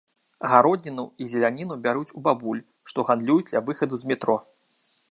Гародніну 0.51 1.05
і 1.25 1.27
зеляніну 1.33 1.77
бяруць 1.85 2.09
у 2.17 2.25
бабуль, 2.29 2.65
што 2.93 2.99
гандлююць 3.11 3.53
ля 3.55 3.65
выхаду 3.71 3.95
з 4.03 4.15
метро. 4.15 4.39